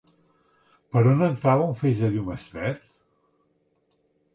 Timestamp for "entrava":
1.29-1.69